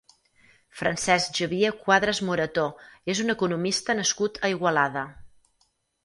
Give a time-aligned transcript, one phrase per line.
[0.77, 2.63] Francesc Xavier Cuadras Morató
[3.15, 5.05] és un economista nascut a Igualada.